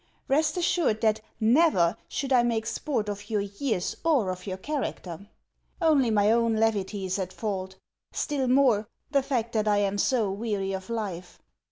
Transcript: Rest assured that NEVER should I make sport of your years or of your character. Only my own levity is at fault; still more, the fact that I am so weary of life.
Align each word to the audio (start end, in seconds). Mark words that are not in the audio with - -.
Rest 0.27 0.57
assured 0.57 1.01
that 1.01 1.21
NEVER 1.39 1.95
should 2.07 2.33
I 2.33 2.41
make 2.41 2.65
sport 2.65 3.07
of 3.07 3.29
your 3.29 3.41
years 3.41 3.95
or 4.03 4.31
of 4.31 4.47
your 4.47 4.57
character. 4.57 5.27
Only 5.79 6.09
my 6.09 6.31
own 6.31 6.55
levity 6.55 7.05
is 7.05 7.19
at 7.19 7.31
fault; 7.31 7.75
still 8.11 8.47
more, 8.47 8.87
the 9.11 9.21
fact 9.21 9.53
that 9.53 9.67
I 9.67 9.77
am 9.77 9.99
so 9.99 10.31
weary 10.31 10.73
of 10.73 10.89
life. 10.89 11.37